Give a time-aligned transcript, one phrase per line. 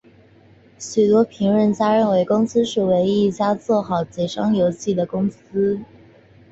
[0.79, 5.79] 许多评论家认为公司是唯一一家做好章节游戏的公司。